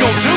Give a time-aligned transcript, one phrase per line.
[0.00, 0.29] go down.